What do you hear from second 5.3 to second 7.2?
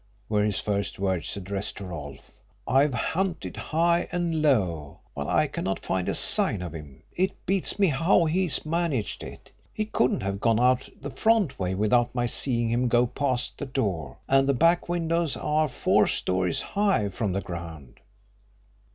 cannot find a sign of him.